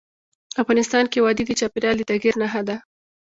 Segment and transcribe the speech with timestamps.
[0.61, 2.75] افغانستان کې وادي د چاپېریال د تغیر نښه ده.